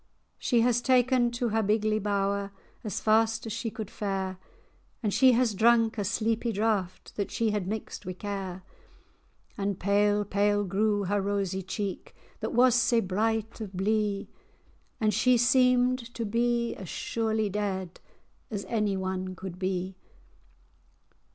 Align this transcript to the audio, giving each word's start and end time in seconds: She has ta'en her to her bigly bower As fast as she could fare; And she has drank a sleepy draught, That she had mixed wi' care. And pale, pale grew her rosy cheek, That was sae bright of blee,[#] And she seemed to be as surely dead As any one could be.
She 0.39 0.61
has 0.61 0.81
ta'en 0.81 1.25
her 1.25 1.29
to 1.29 1.49
her 1.49 1.61
bigly 1.61 1.99
bower 1.99 2.49
As 2.83 2.99
fast 2.99 3.45
as 3.45 3.53
she 3.53 3.69
could 3.69 3.91
fare; 3.91 4.39
And 5.03 5.13
she 5.13 5.33
has 5.33 5.53
drank 5.53 5.99
a 5.99 6.03
sleepy 6.03 6.51
draught, 6.51 7.15
That 7.17 7.29
she 7.29 7.51
had 7.51 7.67
mixed 7.67 8.03
wi' 8.03 8.13
care. 8.13 8.63
And 9.59 9.79
pale, 9.79 10.25
pale 10.25 10.63
grew 10.63 11.03
her 11.03 11.21
rosy 11.21 11.61
cheek, 11.61 12.15
That 12.39 12.51
was 12.51 12.73
sae 12.73 12.99
bright 12.99 13.61
of 13.61 13.73
blee,[#] 13.73 14.27
And 14.99 15.13
she 15.13 15.37
seemed 15.37 15.99
to 16.15 16.25
be 16.25 16.73
as 16.77 16.89
surely 16.89 17.49
dead 17.51 17.99
As 18.49 18.65
any 18.65 18.97
one 18.97 19.35
could 19.35 19.59
be. 19.59 19.97